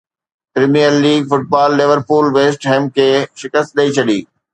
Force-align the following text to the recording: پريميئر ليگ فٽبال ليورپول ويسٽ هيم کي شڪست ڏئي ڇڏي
پريميئر 0.53 0.93
ليگ 1.03 1.21
فٽبال 1.33 1.69
ليورپول 1.79 2.25
ويسٽ 2.37 2.61
هيم 2.71 2.87
کي 2.95 3.07
شڪست 3.43 3.77
ڏئي 3.81 3.95
ڇڏي 3.99 4.19